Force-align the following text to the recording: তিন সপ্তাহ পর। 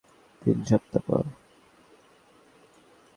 তিন 0.41 0.57
সপ্তাহ 0.65 1.01
পর। 1.07 1.23